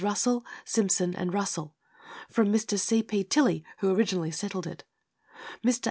[0.01, 1.75] Russell, Simson, and Russell,
[2.27, 2.79] from Mr.
[2.79, 3.03] C.
[3.03, 3.23] P.
[3.23, 4.83] Tilley, who originally settled it.
[5.63, 5.79] Mr.